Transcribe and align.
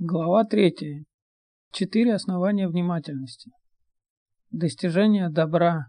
Глава 0.00 0.44
3. 0.44 1.04
Четыре 1.72 2.14
основания 2.14 2.68
внимательности. 2.68 3.50
Достижение 4.52 5.28
добра. 5.28 5.86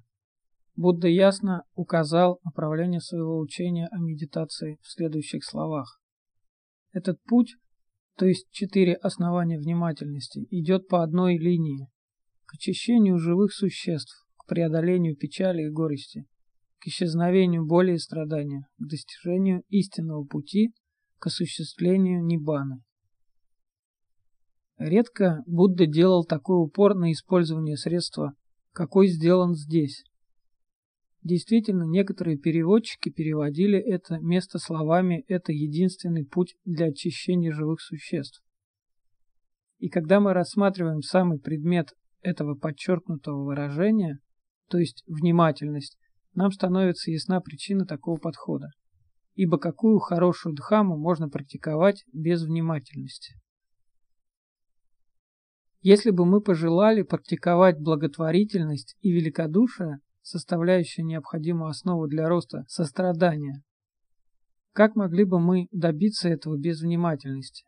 Будда 0.76 1.08
ясно 1.08 1.62
указал 1.76 2.40
направление 2.44 3.02
своего 3.02 3.38
учения 3.38 3.88
о 3.92 4.00
медитации 4.00 4.80
в 4.82 4.90
следующих 4.90 5.46
словах. 5.46 6.02
Этот 6.92 7.22
путь, 7.22 7.54
то 8.18 8.26
есть 8.26 8.50
четыре 8.50 8.96
основания 8.96 9.60
внимательности, 9.60 10.48
идет 10.50 10.88
по 10.88 11.04
одной 11.04 11.38
линии 11.38 11.88
к 12.46 12.56
очищению 12.56 13.20
живых 13.20 13.54
существ, 13.54 14.26
к 14.38 14.48
преодолению 14.48 15.18
печали 15.18 15.68
и 15.68 15.70
горести, 15.70 16.26
к 16.80 16.88
исчезновению 16.88 17.64
боли 17.64 17.94
и 17.94 18.00
страдания, 18.00 18.66
к 18.80 18.88
достижению 18.88 19.62
истинного 19.70 20.26
пути, 20.26 20.74
к 21.20 21.28
осуществлению 21.28 22.26
ниббаны. 22.26 22.82
Редко 24.80 25.44
Будда 25.46 25.86
делал 25.86 26.24
такой 26.24 26.64
упор 26.64 26.96
на 26.96 27.12
использование 27.12 27.76
средства, 27.76 28.34
какой 28.72 29.08
сделан 29.08 29.54
здесь. 29.54 30.06
Действительно, 31.22 31.84
некоторые 31.84 32.38
переводчики 32.38 33.10
переводили 33.10 33.78
это 33.78 34.20
место 34.20 34.58
словами 34.58 35.26
«это 35.28 35.52
единственный 35.52 36.26
путь 36.26 36.56
для 36.64 36.86
очищения 36.88 37.52
живых 37.52 37.82
существ». 37.82 38.42
И 39.80 39.90
когда 39.90 40.22
мы 40.22 40.32
рассматриваем 40.32 41.02
самый 41.02 41.40
предмет 41.40 41.90
этого 42.22 42.56
подчеркнутого 42.56 43.44
выражения, 43.44 44.20
то 44.70 44.78
есть 44.78 45.04
внимательность, 45.08 45.98
нам 46.34 46.52
становится 46.52 47.12
ясна 47.12 47.42
причина 47.42 47.86
такого 47.86 48.18
подхода. 48.18 48.70
Ибо 49.36 49.58
какую 49.58 50.00
хорошую 50.00 50.56
дхаму 50.56 50.98
можно 50.98 51.28
практиковать 51.28 52.06
без 52.14 52.44
внимательности? 52.44 53.36
Если 55.82 56.12
бы 56.12 56.26
мы 56.26 56.42
пожелали 56.42 57.04
практиковать 57.04 57.80
благотворительность 57.80 58.98
и 59.02 59.12
великодушие, 59.12 60.00
составляющие 60.22 61.06
необходимую 61.06 61.70
основу 61.70 62.08
для 62.08 62.28
роста 62.28 62.66
сострадания, 62.68 63.64
как 64.74 64.96
могли 64.96 65.24
бы 65.24 65.40
мы 65.40 65.68
добиться 65.72 66.28
этого 66.28 66.58
без 66.58 66.82
внимательности? 66.82 67.66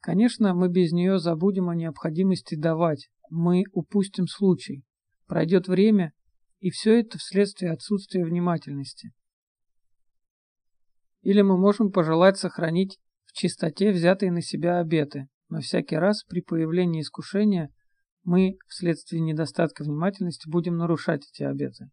Конечно, 0.00 0.52
мы 0.52 0.68
без 0.68 0.92
нее 0.92 1.18
забудем 1.18 1.68
о 1.68 1.76
необходимости 1.76 2.56
давать, 2.56 3.08
мы 3.30 3.64
упустим 3.72 4.26
случай, 4.26 4.84
пройдет 5.26 5.68
время, 5.68 6.12
и 6.60 6.70
все 6.70 7.00
это 7.00 7.18
вследствие 7.18 7.72
отсутствия 7.72 8.24
внимательности. 8.24 9.12
Или 11.22 11.42
мы 11.42 11.56
можем 11.56 11.90
пожелать 11.90 12.36
сохранить 12.36 12.98
в 13.24 13.32
чистоте 13.32 13.90
взятые 13.90 14.30
на 14.32 14.42
себя 14.42 14.78
обеты, 14.78 15.28
но 15.48 15.60
всякий 15.60 15.96
раз 15.96 16.24
при 16.24 16.40
появлении 16.40 17.00
искушения 17.00 17.70
мы 18.24 18.58
вследствие 18.66 19.20
недостатка 19.22 19.84
внимательности 19.84 20.48
будем 20.48 20.76
нарушать 20.76 21.28
эти 21.32 21.44
обеты. 21.44 21.90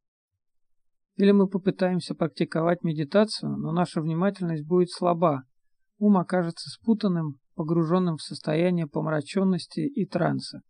Или 1.15 1.31
мы 1.31 1.47
попытаемся 1.47 2.15
практиковать 2.15 2.83
медитацию, 2.83 3.55
но 3.55 3.71
наша 3.71 4.01
внимательность 4.01 4.65
будет 4.65 4.89
слаба, 4.89 5.43
ум 5.99 6.17
окажется 6.17 6.69
спутанным, 6.69 7.39
погруженным 7.55 8.17
в 8.17 8.23
состояние 8.23 8.87
помраченности 8.87 9.81
и 9.81 10.05
транса, 10.07 10.61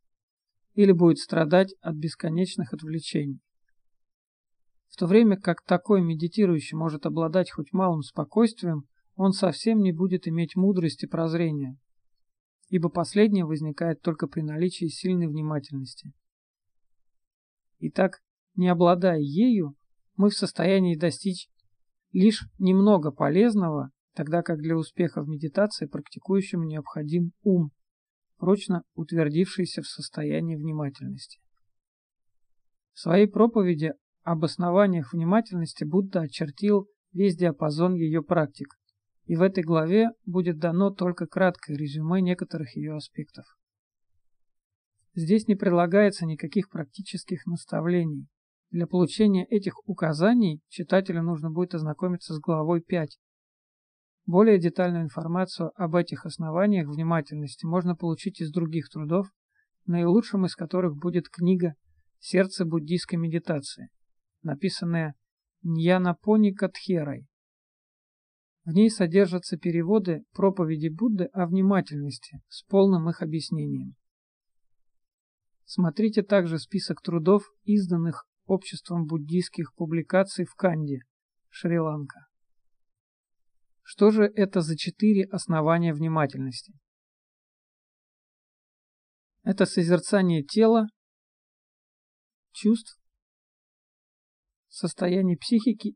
или 0.73 0.92
будет 0.92 1.20
страдать 1.20 1.73
от 1.80 1.95
бесконечных 1.95 2.73
отвлечений. 2.73 3.39
В 4.89 4.98
то 4.98 5.08
время 5.08 5.38
как 5.38 5.64
такой 5.64 6.02
медитирующий 6.02 6.78
может 6.78 7.06
обладать 7.06 7.52
хоть 7.52 7.72
малым 7.72 8.02
спокойствием, 8.02 8.84
он 9.16 9.31
совсем 9.31 9.80
не 9.80 9.94
будет 9.94 10.28
иметь 10.28 10.56
мудрости 10.56 11.06
прозрения, 11.06 11.78
ибо 12.74 12.90
последнее 12.90 13.46
возникает 13.46 14.02
только 14.02 14.26
при 14.26 14.42
наличии 14.42 14.88
сильной 14.88 15.28
внимательности. 15.28 16.12
Итак, 17.78 18.24
не 18.56 18.68
обладая 18.68 19.20
ею, 19.20 19.76
мы 20.16 20.32
в 20.32 20.34
состоянии 20.34 20.98
достичь 20.98 21.50
лишь 22.14 22.48
немного 22.58 23.12
полезного, 23.12 23.92
тогда 24.16 24.42
как 24.42 24.58
для 24.58 24.76
успеха 24.76 25.22
в 25.22 25.28
медитации 25.28 25.86
практикующему 25.86 26.64
необходим 26.64 27.33
ум, 27.44 27.70
прочно 28.38 28.82
утвердившийся 28.95 29.83
в 29.83 29.88
состоянии 29.88 30.56
внимательности. 30.56 31.39
В 32.94 33.02
своей 33.02 33.28
проповеди 33.28 33.94
об 34.23 34.45
основаниях 34.45 35.14
внимательности 35.14 35.83
Будда 35.83 36.22
очертил 36.22 36.88
весь 37.12 37.36
диапазон 37.36 37.94
ее 37.94 38.23
практик, 38.23 38.70
и 39.26 39.36
в 39.36 39.42
этой 39.42 39.64
главе 39.64 40.10
будет 40.26 40.60
дано 40.60 40.92
только 40.92 41.28
краткое 41.28 41.78
резюме 41.78 42.22
некоторых 42.22 42.76
ее 42.76 42.95
аспектов. 42.95 43.45
Здесь 45.16 45.48
не 45.48 45.56
прилагается 45.56 46.26
никаких 46.26 46.70
практических 46.70 47.45
наставлений. 47.45 48.28
Для 48.72 48.88
получения 48.88 49.45
этих 49.45 49.88
указаний 49.88 50.62
читателю 50.67 51.22
нужно 51.22 51.52
будет 51.52 51.76
ознакомиться 51.76 52.33
с 52.33 52.39
главой 52.39 52.82
5. 52.82 53.20
Более 54.26 54.58
детальную 54.58 55.04
информацию 55.04 55.72
об 55.76 55.95
этих 55.95 56.26
основаниях 56.26 56.88
внимательности 56.88 57.66
можно 57.66 57.95
получить 57.95 58.42
из 58.42 58.52
других 58.52 58.89
трудов, 58.89 59.28
наилучшим 59.86 60.45
из 60.45 60.56
которых 60.56 60.95
будет 60.95 61.30
книга 61.30 61.76
«Сердце 62.20 62.66
буддийской 62.66 63.20
медитации», 63.20 63.89
написанная 64.42 65.14
Ньянапони 65.62 66.52
Катхерой 66.52 67.28
в 68.66 68.72
ней 68.72 68.90
содержатся 68.90 69.58
переводы 69.58 70.24
проповеди 70.32 70.88
Будды 70.88 71.26
о 71.34 71.48
внимательности 71.48 72.42
с 72.48 72.64
полным 72.64 73.10
их 73.10 73.22
объяснением. 73.22 73.96
Смотрите 75.66 76.24
также 76.24 76.60
список 76.60 77.02
трудов, 77.02 77.44
изданных 77.64 78.26
Обществом 78.46 79.06
буддийских 79.06 79.74
публикаций 79.74 80.44
в 80.44 80.54
Канде, 80.56 81.00
Шри-Ланка. 81.48 82.28
Что 83.84 84.12
же 84.12 84.24
это 84.26 84.60
за 84.60 84.78
четыре 84.78 85.24
основания 85.26 85.94
внимательности? 85.94 86.74
Это 89.44 89.66
созерцание 89.66 90.44
тела, 90.44 90.88
чувств, 92.52 93.00
состояние 94.68 95.38
психики 95.38 95.95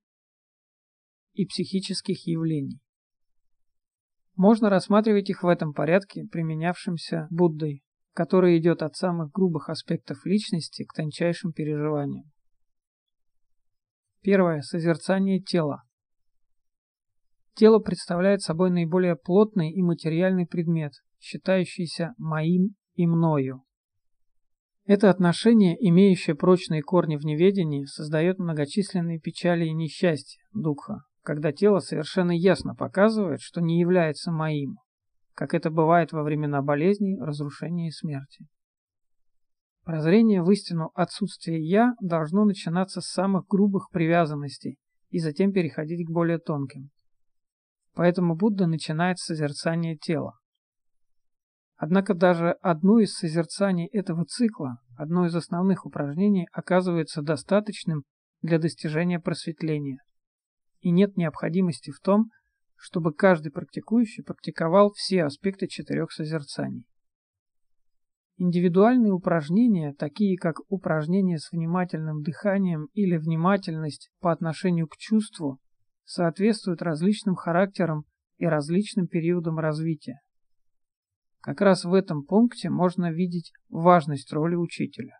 и 1.37 1.45
психических 1.45 2.27
явлений. 2.27 2.79
Можно 4.35 4.69
рассматривать 4.69 5.29
их 5.29 5.43
в 5.43 5.47
этом 5.47 5.73
порядке, 5.73 6.25
применявшемся 6.31 7.27
Буддой, 7.29 7.83
который 8.13 8.57
идет 8.57 8.81
от 8.81 8.95
самых 8.95 9.31
грубых 9.31 9.69
аспектов 9.69 10.25
личности 10.25 10.83
к 10.83 10.93
тончайшим 10.93 11.53
переживаниям. 11.53 12.31
Первое. 14.21 14.61
Созерцание 14.61 15.39
тела. 15.39 15.83
Тело 17.53 17.79
представляет 17.79 18.41
собой 18.41 18.71
наиболее 18.71 19.15
плотный 19.15 19.71
и 19.71 19.81
материальный 19.81 20.45
предмет, 20.45 20.93
считающийся 21.19 22.13
моим 22.17 22.75
и 22.93 23.07
мною. 23.07 23.63
Это 24.85 25.09
отношение, 25.09 25.75
имеющее 25.89 26.35
прочные 26.35 26.81
корни 26.81 27.17
в 27.17 27.25
неведении, 27.25 27.85
создает 27.85 28.39
многочисленные 28.39 29.19
печали 29.19 29.65
и 29.65 29.73
несчастья, 29.73 30.41
духа, 30.53 31.03
когда 31.27 31.51
тело 31.51 31.79
совершенно 31.79 32.31
ясно 32.31 32.73
показывает, 32.73 33.41
что 33.41 33.59
не 33.59 33.81
является 33.81 34.31
моим, 34.31 34.77
как 35.33 35.53
это 35.53 35.69
бывает 35.69 36.13
во 36.13 36.23
времена 36.23 36.61
болезней, 36.61 37.19
разрушения 37.19 37.89
и 37.89 37.91
смерти. 37.91 38.45
Прозрение 39.83 40.41
в 40.41 40.49
истину 40.49 40.89
отсутствия 40.95 41.61
«я» 41.61 41.95
должно 41.99 42.45
начинаться 42.45 43.01
с 43.01 43.07
самых 43.07 43.45
грубых 43.45 43.89
привязанностей 43.91 44.77
и 45.09 45.19
затем 45.19 45.51
переходить 45.51 46.07
к 46.07 46.09
более 46.09 46.37
тонким. 46.37 46.91
Поэтому 47.93 48.37
Будда 48.37 48.65
начинает 48.65 49.19
с 49.19 49.25
созерцания 49.25 49.97
тела. 49.97 50.31
Однако 51.75 52.13
даже 52.13 52.51
одно 52.61 52.99
из 52.99 53.11
созерцаний 53.11 53.87
этого 53.87 54.23
цикла, 54.23 54.77
одно 54.95 55.25
из 55.25 55.35
основных 55.35 55.85
упражнений, 55.85 56.47
оказывается 56.53 57.21
достаточным 57.21 58.03
для 58.41 58.59
достижения 58.59 59.19
просветления 59.19 59.99
и 60.81 60.91
нет 60.91 61.17
необходимости 61.17 61.91
в 61.91 61.99
том, 61.99 62.29
чтобы 62.75 63.13
каждый 63.13 63.51
практикующий 63.51 64.23
практиковал 64.23 64.91
все 64.93 65.23
аспекты 65.23 65.67
четырех 65.67 66.11
созерцаний. 66.11 66.85
Индивидуальные 68.37 69.11
упражнения, 69.11 69.95
такие 69.97 70.37
как 70.37 70.57
упражнение 70.69 71.39
с 71.39 71.51
внимательным 71.51 72.21
дыханием 72.21 72.87
или 72.93 73.17
внимательность 73.17 74.11
по 74.19 74.31
отношению 74.31 74.87
к 74.87 74.95
чувству, 74.97 75.59
соответствуют 76.05 76.83
различным 76.83 77.35
характерам 77.35 78.05
и 78.37 78.45
различным 78.45 79.07
периодам 79.07 79.57
развития. 79.57 80.19
Как 81.41 81.61
раз 81.61 81.83
в 81.83 81.93
этом 81.93 82.23
пункте 82.23 82.69
можно 82.69 83.11
видеть 83.11 83.51
важность 83.69 84.31
роли 84.31 84.55
учителя. 84.55 85.17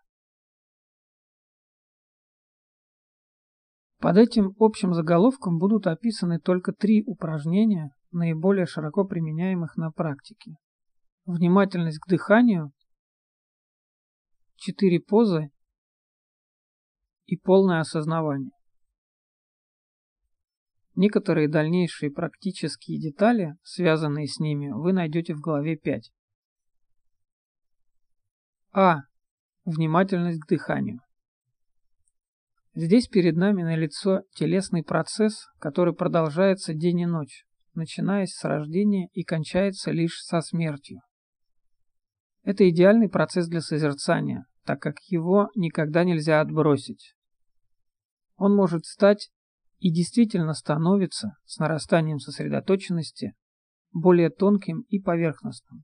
Под 3.98 4.16
этим 4.16 4.54
общим 4.60 4.94
заголовком 4.94 5.58
будут 5.58 5.88
описаны 5.88 6.38
только 6.38 6.72
три 6.72 7.02
упражнения, 7.04 7.90
наиболее 8.12 8.66
широко 8.66 9.04
применяемых 9.04 9.76
на 9.76 9.90
практике. 9.90 10.54
внимательность 11.26 11.98
к 11.98 12.08
дыханию, 12.08 12.72
четыре 14.56 14.98
позы 14.98 15.50
и 17.26 17.36
полное 17.36 17.80
осознавание. 17.80 18.52
Некоторые 20.94 21.48
дальнейшие 21.48 22.10
практические 22.10 22.98
детали, 22.98 23.56
связанные 23.62 24.26
с 24.26 24.38
ними, 24.38 24.70
вы 24.70 24.92
найдете 24.92 25.34
в 25.34 25.40
главе 25.40 25.76
5. 25.76 26.10
А. 28.72 29.00
Внимательность 29.64 30.40
к 30.40 30.48
дыханию. 30.48 31.00
Здесь 32.80 33.08
перед 33.08 33.34
нами 33.34 33.64
налицо 33.64 34.20
телесный 34.36 34.84
процесс, 34.84 35.48
который 35.58 35.92
продолжается 35.92 36.74
день 36.74 37.00
и 37.00 37.06
ночь, 37.06 37.44
начиная 37.74 38.24
с 38.24 38.44
рождения 38.44 39.08
и 39.14 39.24
кончается 39.24 39.90
лишь 39.90 40.22
со 40.22 40.40
смертью. 40.42 41.00
Это 42.44 42.70
идеальный 42.70 43.08
процесс 43.08 43.48
для 43.48 43.62
созерцания, 43.62 44.46
так 44.64 44.80
как 44.80 45.00
его 45.08 45.48
никогда 45.56 46.04
нельзя 46.04 46.40
отбросить. 46.40 47.16
Он 48.36 48.54
может 48.54 48.84
стать 48.84 49.32
и 49.80 49.92
действительно 49.92 50.54
становится 50.54 51.32
с 51.46 51.58
нарастанием 51.58 52.20
сосредоточенности 52.20 53.34
более 53.90 54.30
тонким 54.30 54.82
и 54.82 55.00
поверхностным. 55.00 55.82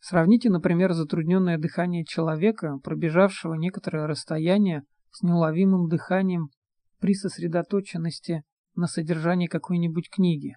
Сравните, 0.00 0.50
например, 0.50 0.94
затрудненное 0.94 1.58
дыхание 1.58 2.04
человека, 2.04 2.78
пробежавшего 2.82 3.54
некоторое 3.54 4.08
расстояние 4.08 4.82
с 5.14 5.22
неуловимым 5.22 5.88
дыханием 5.88 6.50
при 6.98 7.14
сосредоточенности 7.14 8.42
на 8.74 8.88
содержании 8.88 9.46
какой-нибудь 9.46 10.10
книги. 10.10 10.56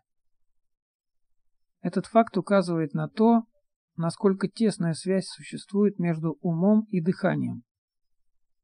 Этот 1.81 2.07
факт 2.07 2.35
указывает 2.37 2.93
на 2.93 3.07
то, 3.07 3.43
насколько 3.97 4.47
тесная 4.47 4.93
связь 4.93 5.27
существует 5.27 5.99
между 5.99 6.37
умом 6.41 6.87
и 6.89 7.01
дыханием. 7.01 7.61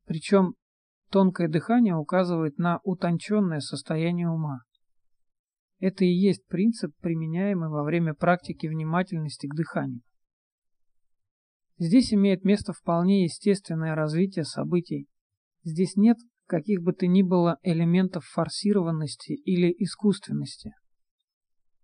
Причем 0.05 0.55
тонкое 1.11 1.47
дыхание 1.47 1.95
указывает 1.95 2.57
на 2.57 2.79
утонченное 2.83 3.59
состояние 3.59 4.29
ума. 4.29 4.61
Это 5.79 6.05
и 6.05 6.11
есть 6.11 6.47
принцип, 6.47 6.91
применяемый 7.01 7.69
во 7.69 7.83
время 7.83 8.15
практики 8.15 8.65
внимательности 8.65 9.45
к 9.45 9.53
дыханию. 9.53 10.01
Здесь 11.77 12.13
имеет 12.13 12.43
место 12.43 12.73
вполне 12.73 13.25
естественное 13.25 13.93
развитие 13.93 14.45
событий. 14.45 15.07
Здесь 15.63 15.95
нет 15.95 16.17
каких 16.45 16.81
бы 16.81 16.93
то 16.93 17.07
ни 17.07 17.21
было 17.21 17.57
элементов 17.63 18.25
форсированности 18.25 19.31
или 19.33 19.73
искусственности. 19.79 20.73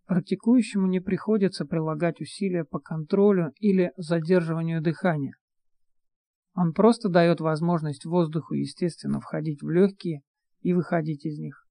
Практикующему 0.06 0.88
не 0.88 1.00
приходится 1.00 1.66
прилагать 1.66 2.20
усилия 2.20 2.66
по 2.66 2.80
контролю 2.80 3.52
или 3.60 3.92
задерживанию 3.96 4.82
дыхания. 4.82 5.34
Он 6.56 6.74
просто 6.74 7.10
дает 7.10 7.40
возможность 7.40 8.06
воздуху 8.06 8.54
естественно 8.54 9.22
входить 9.22 9.62
в 9.62 9.70
легкие 9.70 10.22
и 10.62 10.74
выходить 10.74 11.26
из 11.26 11.40
них, 11.40 11.66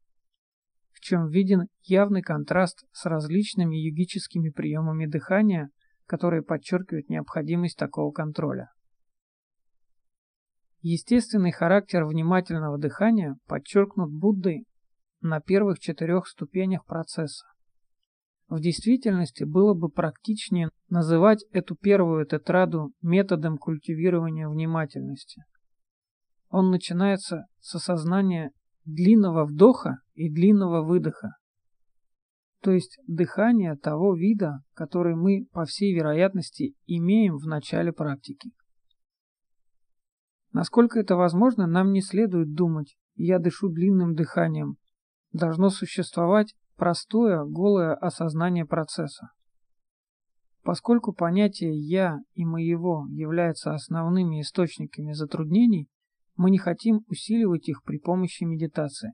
в 0.92 1.00
чем 1.00 1.28
виден 1.28 1.66
явный 1.82 2.22
контраст 2.22 2.86
с 2.92 3.04
различными 3.04 3.76
йогическими 3.76 4.50
приемами 4.50 5.06
дыхания, 5.06 5.70
которые 6.06 6.42
подчеркивают 6.42 7.10
необходимость 7.10 7.76
такого 7.76 8.12
контроля. 8.12 8.70
Естественный 10.80 11.50
характер 11.50 12.04
внимательного 12.04 12.78
дыхания 12.78 13.36
подчеркнут 13.46 14.12
Буддой 14.12 14.64
на 15.20 15.40
первых 15.40 15.80
четырех 15.80 16.28
ступенях 16.28 16.84
процесса. 16.84 17.46
В 18.48 18.60
действительности 18.60 19.44
было 19.44 19.74
бы 19.74 19.88
практичнее 19.90 20.70
называть 20.88 21.44
эту 21.50 21.74
первую 21.74 22.24
тетраду 22.26 22.92
методом 23.02 23.58
культивирования 23.58 24.48
внимательности. 24.48 25.42
Он 26.48 26.70
начинается 26.70 27.46
с 27.60 27.74
осознания 27.74 28.52
длинного 28.84 29.44
вдоха 29.44 29.98
и 30.14 30.32
длинного 30.32 30.82
выдоха, 30.82 31.32
то 32.62 32.72
есть 32.72 32.98
дыхания 33.06 33.76
того 33.76 34.14
вида, 34.14 34.60
который 34.74 35.14
мы, 35.14 35.46
по 35.52 35.64
всей 35.64 35.94
вероятности, 35.94 36.74
имеем 36.86 37.36
в 37.36 37.46
начале 37.46 37.92
практики. 37.92 38.50
Насколько 40.52 41.00
это 41.00 41.16
возможно, 41.16 41.66
нам 41.66 41.92
не 41.92 42.00
следует 42.00 42.54
думать 42.54 42.96
«я 43.14 43.38
дышу 43.38 43.68
длинным 43.68 44.14
дыханием». 44.14 44.76
Должно 45.32 45.68
существовать 45.68 46.54
простое, 46.76 47.44
голое 47.44 47.94
осознание 47.94 48.64
процесса. 48.64 49.30
Поскольку 50.62 51.12
понятие 51.12 51.78
«я» 51.78 52.18
и 52.34 52.44
«моего» 52.44 53.06
являются 53.10 53.72
основными 53.72 54.40
источниками 54.40 55.12
затруднений, 55.12 55.88
мы 56.36 56.50
не 56.50 56.58
хотим 56.58 57.00
усиливать 57.08 57.68
их 57.68 57.82
при 57.82 57.98
помощи 57.98 58.44
медитации. 58.44 59.12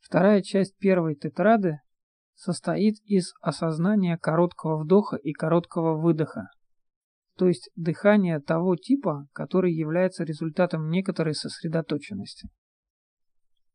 Вторая 0.00 0.42
часть 0.42 0.76
первой 0.76 1.14
тетрады 1.14 1.80
состоит 2.34 2.96
из 3.04 3.32
осознания 3.40 4.18
короткого 4.18 4.82
вдоха 4.82 5.16
и 5.16 5.32
короткого 5.32 6.00
выдоха, 6.00 6.48
то 7.42 7.48
есть 7.48 7.70
дыхания 7.74 8.38
того 8.38 8.76
типа, 8.76 9.26
который 9.32 9.74
является 9.74 10.22
результатом 10.22 10.90
некоторой 10.90 11.34
сосредоточенности. 11.34 12.48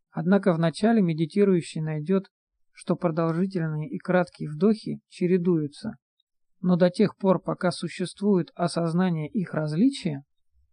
Однако 0.09 0.53
вначале 0.53 1.01
медитирующий 1.01 1.81
найдет, 1.81 2.27
что 2.71 2.95
продолжительные 2.95 3.89
и 3.89 3.97
краткие 3.97 4.49
вдохи 4.49 5.01
чередуются, 5.09 5.95
но 6.61 6.77
до 6.77 6.89
тех 6.89 7.17
пор, 7.17 7.41
пока 7.41 7.71
существует 7.71 8.51
осознание 8.55 9.27
их 9.27 9.53
различия, 9.53 10.23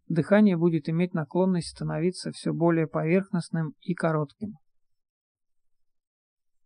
дыхание 0.07 0.57
будет 0.57 0.89
иметь 0.89 1.15
наклонность 1.15 1.71
становиться 1.71 2.31
все 2.31 2.53
более 2.53 2.87
поверхностным 2.87 3.75
и 3.81 3.95
коротким. 3.95 4.53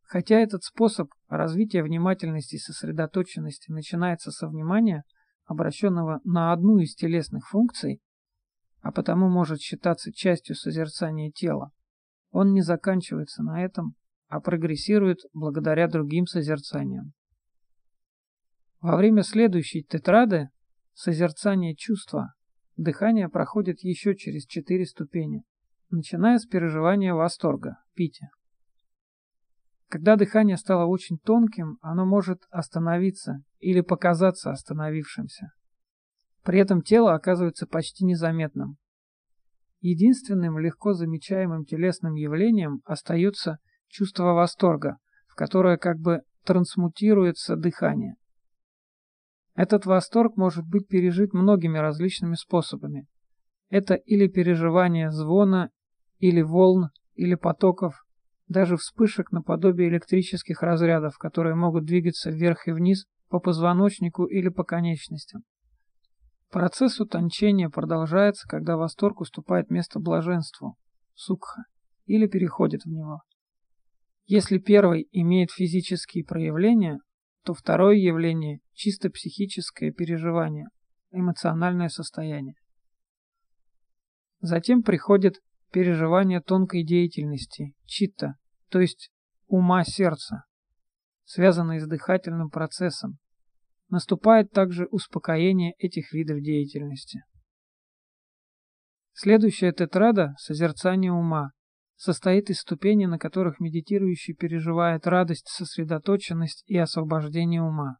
Хотя 0.02 0.38
этот 0.40 0.62
способ 0.62 1.08
развития 1.28 1.82
внимательности 1.82 2.56
и 2.56 2.58
сосредоточенности 2.58 3.72
начинается 3.72 4.30
со 4.30 4.46
внимания, 4.46 5.04
обращенного 5.48 6.20
на 6.24 6.52
одну 6.52 6.78
из 6.78 6.94
телесных 6.94 7.48
функций, 7.48 8.00
а 8.82 8.92
потому 8.92 9.28
может 9.28 9.60
считаться 9.60 10.12
частью 10.12 10.54
созерцания 10.54 11.32
тела, 11.32 11.72
он 12.30 12.52
не 12.52 12.60
заканчивается 12.60 13.42
на 13.42 13.64
этом, 13.64 13.94
а 14.28 14.40
прогрессирует 14.40 15.20
благодаря 15.32 15.88
другим 15.88 16.26
созерцаниям. 16.26 17.14
Во 18.80 18.96
время 18.96 19.22
следующей 19.22 19.82
тетрады 19.82 20.50
созерцание 20.92 21.74
чувства 21.74 22.34
дыхание 22.76 23.30
проходит 23.30 23.80
еще 23.80 24.14
через 24.14 24.44
четыре 24.44 24.84
ступени, 24.84 25.44
начиная 25.88 26.38
с 26.38 26.44
переживания 26.44 27.14
восторга, 27.14 27.78
пити. 27.94 28.28
Когда 29.88 30.16
дыхание 30.16 30.58
стало 30.58 30.84
очень 30.84 31.18
тонким, 31.18 31.78
оно 31.80 32.04
может 32.04 32.42
остановиться 32.50 33.42
или 33.58 33.80
показаться 33.80 34.50
остановившимся. 34.50 35.52
При 36.42 36.60
этом 36.60 36.82
тело 36.82 37.14
оказывается 37.14 37.66
почти 37.66 38.04
незаметным. 38.04 38.76
Единственным 39.80 40.58
легко 40.58 40.92
замечаемым 40.92 41.64
телесным 41.64 42.14
явлением 42.14 42.82
остается 42.84 43.58
чувство 43.88 44.34
восторга, 44.34 44.98
в 45.26 45.34
которое 45.34 45.78
как 45.78 45.98
бы 45.98 46.20
трансмутируется 46.44 47.56
дыхание. 47.56 48.16
Этот 49.54 49.86
восторг 49.86 50.36
может 50.36 50.66
быть 50.66 50.86
пережит 50.86 51.32
многими 51.32 51.78
различными 51.78 52.34
способами. 52.34 53.06
Это 53.70 53.94
или 53.94 54.28
переживание 54.28 55.10
звона, 55.10 55.70
или 56.18 56.42
волн, 56.42 56.90
или 57.14 57.34
потоков, 57.34 58.04
даже 58.48 58.76
вспышек 58.76 59.30
наподобие 59.30 59.88
электрических 59.88 60.62
разрядов, 60.62 61.18
которые 61.18 61.54
могут 61.54 61.84
двигаться 61.84 62.30
вверх 62.30 62.66
и 62.66 62.72
вниз 62.72 63.06
по 63.28 63.40
позвоночнику 63.40 64.24
или 64.24 64.48
по 64.48 64.64
конечностям. 64.64 65.42
Процесс 66.50 66.98
утончения 66.98 67.68
продолжается, 67.68 68.48
когда 68.48 68.76
восторг 68.78 69.20
уступает 69.20 69.70
место 69.70 70.00
блаженству, 70.00 70.76
сукха, 71.14 71.64
или 72.06 72.26
переходит 72.26 72.84
в 72.84 72.88
него. 72.88 73.20
Если 74.24 74.58
первый 74.58 75.08
имеет 75.12 75.50
физические 75.50 76.24
проявления, 76.24 76.98
то 77.44 77.52
второе 77.52 77.96
явление– 77.96 78.60
чисто 78.72 79.10
психическое 79.10 79.92
переживание, 79.92 80.68
эмоциональное 81.10 81.88
состояние. 81.88 82.54
Затем 84.40 84.82
приходит 84.82 85.40
переживание 85.70 86.40
тонкой 86.40 86.84
деятельности, 86.84 87.74
читта, 87.84 88.36
то 88.68 88.80
есть 88.80 89.10
ума 89.46 89.84
сердца, 89.84 90.44
связанные 91.24 91.80
с 91.80 91.86
дыхательным 91.86 92.50
процессом, 92.50 93.18
наступает 93.88 94.50
также 94.50 94.86
успокоение 94.90 95.72
этих 95.78 96.12
видов 96.12 96.40
деятельности. 96.40 97.22
Следующая 99.12 99.72
тетрада– 99.72 100.34
созерцание 100.38 101.12
ума, 101.12 101.50
состоит 101.96 102.50
из 102.50 102.60
ступеней, 102.60 103.06
на 103.06 103.18
которых 103.18 103.58
медитирующий 103.58 104.34
переживает 104.34 105.06
радость, 105.08 105.48
сосредоточенность 105.48 106.62
и 106.66 106.76
освобождение 106.76 107.60
ума. 107.60 107.96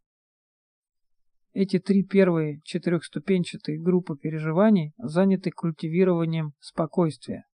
эти 1.53 1.81
три 1.81 2.05
первые 2.05 2.61
четырехступенчатые 2.63 3.81
группы 3.81 4.17
переживаний 4.17 4.93
заняты 4.99 5.51
культивированием 5.51 6.53
спокойствия, 6.61 7.48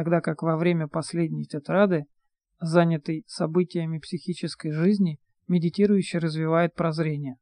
тогда 0.00 0.22
как 0.22 0.40
во 0.40 0.56
время 0.56 0.88
последней 0.88 1.44
тетрады, 1.44 2.06
занятый 2.58 3.22
событиями 3.26 3.98
психической 3.98 4.72
жизни, 4.72 5.20
медитирующий 5.46 6.18
развивает 6.18 6.72
прозрение. 6.72 7.36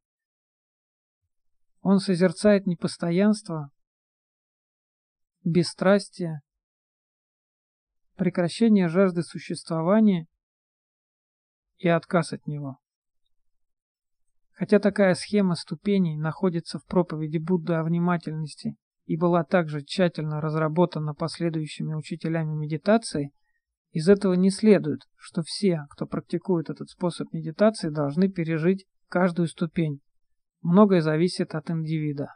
Он 1.82 2.00
созерцает 2.00 2.66
непостоянство, 2.66 3.70
бесстрастие, 5.44 6.40
прекращение 8.16 8.88
жажды 8.88 9.22
существования 9.22 10.26
и 11.76 11.86
отказ 11.86 12.32
от 12.32 12.44
него. 12.48 12.80
Хотя 14.50 14.80
такая 14.80 15.14
схема 15.14 15.54
ступеней 15.54 16.16
находится 16.16 16.80
в 16.80 16.86
проповеди 16.86 17.38
Будды 17.38 17.74
о 17.74 17.84
внимательности 17.84 18.74
и 19.08 19.16
была 19.16 19.42
также 19.42 19.82
тщательно 19.82 20.38
разработана 20.38 21.14
последующими 21.14 21.94
учителями 21.94 22.54
медитации, 22.54 23.32
из 23.90 24.06
этого 24.06 24.34
не 24.34 24.50
следует, 24.50 25.00
что 25.16 25.40
все, 25.42 25.86
кто 25.88 26.06
практикует 26.06 26.68
этот 26.68 26.90
способ 26.90 27.32
медитации, 27.32 27.88
должны 27.88 28.28
пережить 28.28 28.84
каждую 29.08 29.48
ступень. 29.48 30.00
Многое 30.60 31.00
зависит 31.00 31.54
от 31.54 31.70
индивида. 31.70 32.34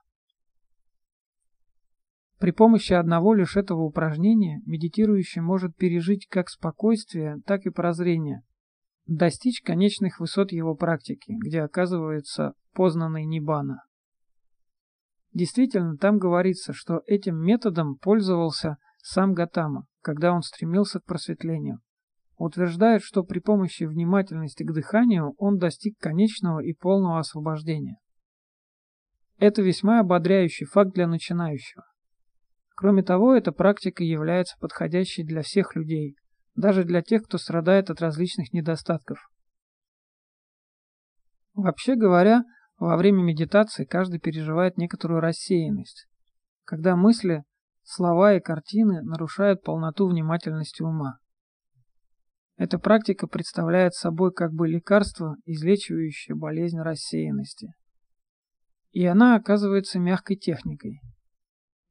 При 2.38 2.52
помощи 2.52 2.94
одного 2.94 3.34
лишь 3.34 3.58
этого 3.58 3.82
упражнения 3.82 4.62
медитирующий 4.64 5.42
может 5.42 5.76
пережить 5.76 6.26
как 6.26 6.48
спокойствие, 6.48 7.42
так 7.44 7.66
и 7.66 7.70
прозрение, 7.70 8.44
достичь 9.06 9.60
конечных 9.60 10.20
высот 10.20 10.52
его 10.52 10.74
практики, 10.74 11.34
где 11.38 11.60
оказывается 11.60 12.54
познанный 12.72 13.26
Ниббана. 13.26 13.82
Действительно, 15.34 15.96
там 15.96 16.18
говорится, 16.18 16.72
что 16.72 17.02
этим 17.06 17.36
методом 17.36 17.96
пользовался 17.96 18.76
сам 18.98 19.32
Гатама, 19.32 19.86
когда 20.02 20.32
он 20.32 20.42
стремился 20.42 21.00
к 21.00 21.04
просветлению. 21.04 21.80
Утверждает, 22.36 23.02
что 23.02 23.22
при 23.22 23.38
помощи 23.38 23.84
внимательности 23.84 24.62
к 24.62 24.72
дыханию 24.72 25.34
он 25.38 25.58
достиг 25.58 25.96
конечного 25.98 26.60
и 26.60 26.74
полного 26.74 27.18
освобождения. 27.18 27.98
Это 29.38 29.62
весьма 29.62 30.00
ободряющий 30.00 30.66
факт 30.66 30.92
для 30.92 31.06
начинающего. 31.06 31.84
Кроме 32.74 33.02
того, 33.02 33.34
эта 33.34 33.52
практика 33.52 34.02
является 34.02 34.56
подходящей 34.58 35.24
для 35.24 35.42
всех 35.42 35.76
людей, 35.76 36.16
даже 36.54 36.84
для 36.84 37.02
тех, 37.02 37.22
кто 37.24 37.38
страдает 37.38 37.90
от 37.90 38.00
различных 38.00 38.52
недостатков. 38.52 39.30
Вообще 41.54 41.96
говоря, 41.96 42.44
во 42.78 42.96
время 42.96 43.22
медитации 43.22 43.84
каждый 43.84 44.20
переживает 44.20 44.76
некоторую 44.76 45.20
рассеянность, 45.20 46.08
когда 46.64 46.96
мысли, 46.96 47.44
слова 47.82 48.34
и 48.34 48.40
картины 48.40 49.02
нарушают 49.02 49.62
полноту 49.62 50.08
внимательности 50.08 50.82
ума. 50.82 51.18
Эта 52.56 52.78
практика 52.78 53.26
представляет 53.26 53.94
собой 53.94 54.32
как 54.32 54.52
бы 54.52 54.68
лекарство, 54.68 55.36
излечивающее 55.44 56.36
болезнь 56.36 56.78
рассеянности. 56.78 57.72
И 58.90 59.04
она 59.06 59.36
оказывается 59.36 59.98
мягкой 59.98 60.36
техникой. 60.36 61.00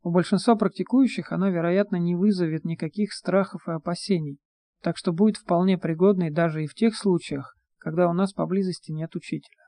У 0.03 0.11
большинства 0.11 0.55
практикующих 0.55 1.31
она, 1.31 1.49
вероятно, 1.49 1.97
не 1.97 2.15
вызовет 2.15 2.63
никаких 2.63 3.13
страхов 3.13 3.67
и 3.67 3.71
опасений, 3.71 4.39
так 4.81 4.97
что 4.97 5.13
будет 5.13 5.37
вполне 5.37 5.77
пригодной 5.77 6.31
даже 6.31 6.63
и 6.63 6.67
в 6.67 6.73
тех 6.73 6.95
случаях, 6.95 7.55
когда 7.77 8.09
у 8.09 8.13
нас 8.13 8.33
поблизости 8.33 8.91
нет 8.91 9.15
учителя. 9.15 9.60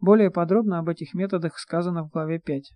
Более 0.00 0.30
подробно 0.30 0.78
об 0.78 0.88
этих 0.88 1.12
методах 1.14 1.58
сказано 1.58 2.04
в 2.04 2.10
главе 2.10 2.38
5. 2.38 2.72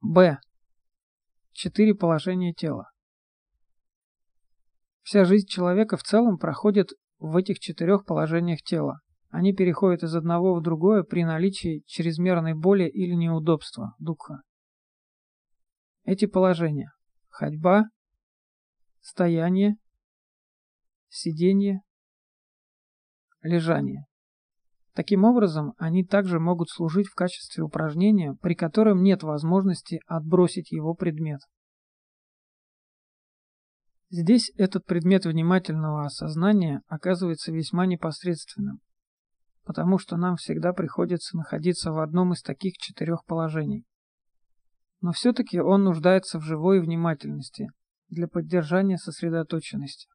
Б. 0.00 0.38
Четыре 1.52 1.94
положения 1.94 2.52
тела. 2.52 2.90
Вся 5.02 5.24
жизнь 5.24 5.46
человека 5.46 5.96
в 5.96 6.02
целом 6.02 6.38
проходит 6.38 6.90
в 7.18 7.36
этих 7.36 7.58
четырех 7.58 8.04
положениях 8.04 8.60
тела. 8.62 9.00
Они 9.30 9.54
переходят 9.54 10.02
из 10.02 10.14
одного 10.14 10.54
в 10.54 10.62
другое 10.62 11.02
при 11.02 11.24
наличии 11.24 11.82
чрезмерной 11.86 12.54
боли 12.54 12.88
или 12.88 13.14
неудобства, 13.14 13.94
духа. 13.98 14.42
Эти 16.04 16.26
положения– 16.26 16.92
ходьба, 17.28 17.84
стояние, 19.00 19.76
сидение, 21.08 21.80
лежание. 23.42 24.07
Таким 24.98 25.22
образом, 25.22 25.74
они 25.78 26.04
также 26.04 26.40
могут 26.40 26.70
служить 26.70 27.06
в 27.06 27.14
качестве 27.14 27.62
упражнения, 27.62 28.34
при 28.42 28.56
котором 28.56 29.04
нет 29.04 29.22
возможности 29.22 30.00
отбросить 30.08 30.72
его 30.72 30.92
предмет. 30.92 31.38
Здесь 34.10 34.50
этот 34.56 34.84
предмет 34.86 35.24
внимательного 35.24 36.04
осознания 36.06 36.82
оказывается 36.88 37.52
весьма 37.52 37.86
непосредственным, 37.86 38.80
потому 39.62 39.98
что 39.98 40.16
нам 40.16 40.34
всегда 40.34 40.72
приходится 40.72 41.36
находиться 41.36 41.92
в 41.92 42.00
одном 42.00 42.32
из 42.32 42.42
таких 42.42 42.76
четырех 42.78 43.24
положений. 43.24 43.84
Но 45.00 45.12
все-таки 45.12 45.60
он 45.60 45.84
нуждается 45.84 46.40
в 46.40 46.42
живой 46.42 46.80
внимательности, 46.80 47.68
для 48.08 48.26
поддержания 48.26 48.98
сосредоточенности, 48.98 50.08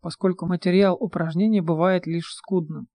поскольку 0.00 0.46
материал 0.46 0.96
упражнения 0.98 1.62
бывает 1.62 2.08
лишь 2.08 2.34
скудным. 2.34 2.88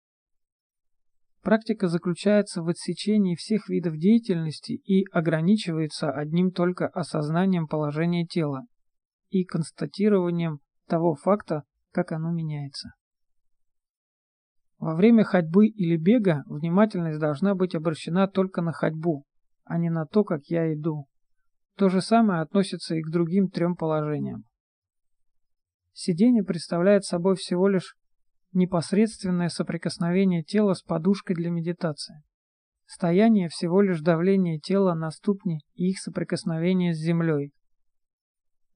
Практика 1.42 1.88
заключается 1.88 2.62
в 2.62 2.68
отсечении 2.68 3.36
всех 3.36 3.68
видов 3.68 3.98
деятельности 3.98 4.74
и 4.74 5.06
ограничивается 5.12 6.12
одним 6.12 6.52
только 6.52 6.88
осознанием 6.88 7.68
положения 7.68 8.26
тела 8.28 8.62
и 9.30 9.44
констатированием 9.44 10.60
того 10.88 11.16
факта, 11.16 11.64
как 11.92 12.12
оно 12.12 12.32
меняется. 12.32 12.92
Во 14.78 14.96
время 14.96 15.24
ходьбы 15.24 15.68
или 15.68 15.98
бега 15.98 16.44
внимательность 16.46 17.20
должна 17.20 17.56
быть 17.56 17.74
обращена 17.76 18.28
только 18.28 18.62
на 18.62 18.72
ходьбу, 18.72 19.26
а 19.64 19.80
не 19.80 19.90
на 19.90 20.06
то, 20.06 20.24
как 20.24 20.42
я 20.46 20.72
иду. 20.74 21.08
То 21.76 21.90
же 21.90 22.02
самое 22.02 22.42
относится 22.42 22.96
и 22.96 23.02
к 23.02 23.10
другим 23.10 23.50
трем 23.50 23.76
положениям. 23.76 24.44
Сидение 25.94 26.44
представляет 26.44 27.04
собой 27.04 27.36
всего 27.36 27.68
лишь 27.68 27.96
непосредственное 28.54 29.50
соприкосновение 29.50 30.44
тела 30.44 30.74
с 30.74 30.82
подушкой 30.82 31.36
для 31.36 31.50
медитации. 31.50 32.22
Стояние– 32.86 33.48
всего 33.50 33.82
лишь 33.82 34.02
давление 34.02 34.60
тела 34.60 34.94
на 34.94 35.12
ступни 35.12 35.62
и 35.76 35.92
их 35.92 36.00
соприкосновение 36.00 36.94
с 36.94 36.98
землей. 36.98 37.54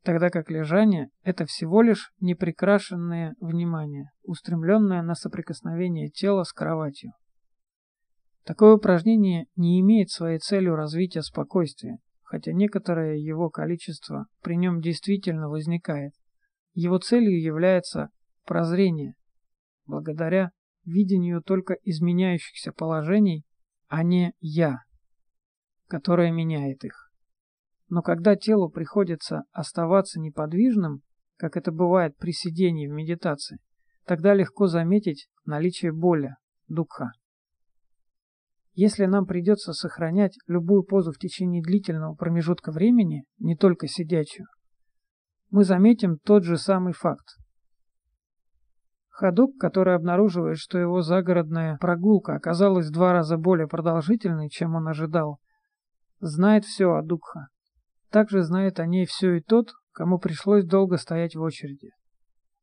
Тогда 0.04 0.30
как 0.30 0.50
лежание– 0.50 1.10
это 1.24 1.46
всего 1.46 1.82
лишь 1.82 2.14
неприкрашенное 2.22 3.36
внимание, 3.42 4.12
устремленное 4.24 5.02
на 5.02 5.16
соприкосновение 5.16 6.10
тела 6.10 6.44
с 6.44 6.54
кроватью. 6.54 7.12
Такое 8.46 8.76
упражнение 8.76 9.48
не 9.56 9.82
имеет 9.82 10.12
своей 10.12 10.38
целью 10.38 10.76
развития 10.76 11.24
спокойствия, 11.24 11.98
хотя 12.22 12.54
некоторое 12.54 13.18
его 13.18 13.50
количество 13.50 14.28
при 14.42 14.56
нем 14.56 14.80
действительно 14.80 15.50
возникает. 15.50 16.14
Его 16.76 17.00
целью 17.00 17.42
является 17.42 18.10
прозрение, 18.46 19.16
благодаря 19.86 20.52
видению 20.84 21.42
только 21.42 21.76
изменяющихся 21.84 22.72
положений, 22.72 23.44
а 23.88 24.04
не 24.04 24.34
«я», 24.40 24.80
которое 25.88 26.32
меняет 26.32 26.84
их. 26.84 27.12
Но 27.90 28.02
когда 28.02 28.36
телу 28.36 28.70
приходится 28.70 29.44
оставаться 29.52 30.20
неподвижным, 30.20 31.02
как 31.38 31.58
это 31.58 31.72
бывает 31.72 32.18
при 32.18 32.32
сидении 32.32 32.88
в 32.88 32.92
медитации, 32.92 33.60
тогда 34.06 34.34
легко 34.34 34.68
заметить 34.68 35.28
наличие 35.46 35.92
боли, 35.92 36.36
дукха. 36.68 37.12
Если 38.74 39.06
нам 39.06 39.26
придется 39.26 39.72
сохранять 39.74 40.38
любую 40.48 40.84
позу 40.84 41.12
в 41.12 41.18
течение 41.18 41.62
длительного 41.62 42.16
промежутка 42.16 42.72
времени, 42.72 43.24
не 43.40 43.56
только 43.56 43.88
сидячую, 43.88 44.48
мы 45.50 45.64
заметим 45.64 46.18
тот 46.18 46.44
же 46.44 46.58
самый 46.58 46.94
факт. 46.94 47.38
Ходок, 49.18 49.58
который 49.58 49.96
обнаруживает, 49.96 50.58
что 50.58 50.78
его 50.78 51.02
загородная 51.02 51.78
прогулка 51.78 52.36
оказалась 52.36 52.88
в 52.88 52.92
два 52.92 53.14
раза 53.14 53.38
более 53.38 53.66
продолжительной, 53.66 54.50
чем 54.50 54.76
он 54.76 54.90
ожидал, 54.90 55.40
знает 56.20 56.66
все 56.66 56.92
о 56.92 57.02
Дукха. 57.02 57.48
Также 58.10 58.44
знает 58.44 58.78
о 58.82 58.86
ней 58.86 59.06
все 59.06 59.36
и 59.36 59.42
тот, 59.42 59.70
кому 59.94 60.20
пришлось 60.20 60.66
долго 60.66 60.98
стоять 60.98 61.34
в 61.34 61.42
очереди. 61.42 61.92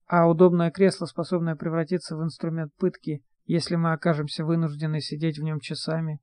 А 0.06 0.28
удобное 0.28 0.70
кресло, 0.70 1.06
способное 1.06 1.56
превратиться 1.56 2.18
в 2.18 2.22
инструмент 2.22 2.70
пытки, 2.76 3.22
если 3.46 3.76
мы 3.76 3.94
окажемся 3.94 4.44
вынуждены 4.44 5.00
сидеть 5.00 5.38
в 5.38 5.42
нем 5.42 5.58
часами. 5.58 6.20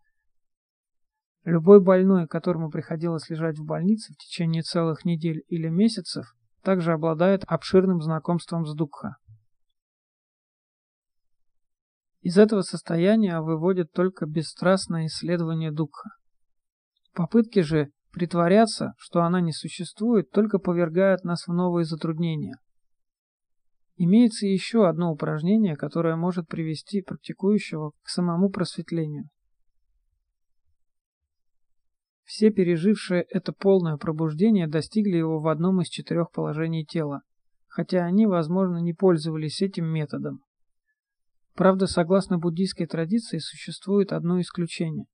Любой 1.44 1.82
больной, 1.82 2.28
которому 2.28 2.70
приходилось 2.70 3.32
лежать 3.32 3.58
в 3.58 3.66
больнице 3.66 4.14
в 4.14 4.18
течение 4.18 4.62
целых 4.62 5.06
недель 5.06 5.42
или 5.48 5.70
месяцев, 5.70 6.36
также 6.62 6.92
обладает 6.92 7.44
обширным 7.48 8.00
знакомством 8.00 8.68
с 8.68 8.76
Дукха. 8.76 9.16
Из 12.30 12.38
этого 12.38 12.62
состояния 12.62 13.42
выводят 13.42 13.92
только 13.92 14.28
бесстрастное 14.28 15.08
исследование 15.08 15.72
духа. 15.72 16.12
Попытки 17.16 17.62
же 17.62 17.90
притворяться, 18.12 18.94
что 19.00 19.24
она 19.24 19.42
не 19.42 19.52
существует, 19.52 20.30
только 20.30 20.60
повергают 20.60 21.24
нас 21.24 21.48
в 21.48 21.52
новые 21.52 21.86
затруднения. 21.86 22.54
Имеется 23.96 24.46
еще 24.46 24.88
одно 24.88 25.12
упражнение, 25.12 25.76
которое 25.76 26.16
может 26.18 26.48
привести 26.48 27.02
практикующего 27.02 27.94
к 28.04 28.10
самому 28.10 28.52
просветлению. 28.52 29.24
Все 32.26 32.52
пережившие 32.52 33.24
это 33.24 33.54
полное 33.54 33.98
пробуждение 33.98 34.68
достигли 34.68 35.18
его 35.18 35.40
в 35.40 35.48
одном 35.48 35.82
из 35.82 35.88
четырех 35.88 36.30
положений 36.30 36.86
тела, 36.86 37.22
хотя 37.70 38.06
они, 38.06 38.28
возможно, 38.28 38.78
не 38.78 38.94
пользовались 38.94 39.64
этим 39.64 39.88
методом. 39.88 40.44
Правда, 41.60 41.88
согласно 41.88 42.38
буддийской 42.38 42.88
традиции, 42.88 43.38
существует 43.38 44.14
одно 44.14 44.40
исключение. 44.40 45.08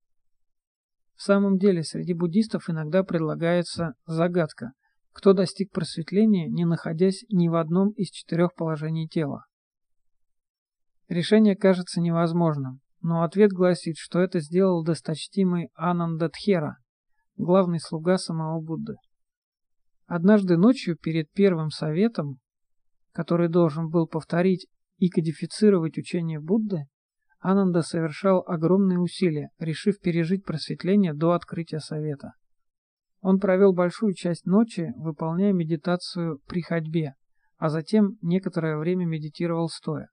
В 1.15 1.23
самом 1.23 1.57
деле, 1.57 1.81
среди 1.81 2.13
буддистов 2.13 2.69
иногда 2.69 3.03
предлагается 3.03 3.95
загадка, 4.05 4.73
кто 5.11 5.33
достиг 5.33 5.71
просветления, 5.71 6.47
не 6.47 6.65
находясь 6.65 7.25
ни 7.29 7.47
в 7.47 7.55
одном 7.55 7.89
из 7.93 8.11
четырех 8.11 8.53
положений 8.53 9.07
тела. 9.07 9.45
Решение 11.07 11.55
кажется 11.55 11.99
невозможным, 11.99 12.79
но 13.01 13.23
ответ 13.23 13.51
гласит, 13.51 13.97
что 13.97 14.19
это 14.19 14.39
сделал 14.39 14.83
досточтимый 14.83 15.69
Анандадхера, 15.73 16.77
главный 17.37 17.79
слуга 17.79 18.19
самого 18.19 18.61
Будды. 18.61 18.97
Однажды 20.05 20.57
ночью 20.57 20.95
перед 20.95 21.31
первым 21.31 21.71
советом, 21.71 22.37
который 23.13 23.49
должен 23.49 23.89
был 23.89 24.05
повторить 24.05 24.67
и 24.97 25.09
кодифицировать 25.09 25.97
учение 25.97 26.39
Будды, 26.39 26.87
Ананда 27.39 27.81
совершал 27.81 28.43
огромные 28.47 28.99
усилия, 28.99 29.49
решив 29.59 29.99
пережить 29.99 30.45
просветление 30.45 31.13
до 31.13 31.33
открытия 31.33 31.79
совета. 31.79 32.33
Он 33.21 33.39
провел 33.39 33.73
большую 33.73 34.13
часть 34.13 34.45
ночи, 34.45 34.93
выполняя 34.95 35.53
медитацию 35.53 36.39
при 36.47 36.61
ходьбе, 36.61 37.13
а 37.57 37.69
затем 37.69 38.17
некоторое 38.21 38.77
время 38.77 39.05
медитировал 39.05 39.69
стоя. 39.69 40.09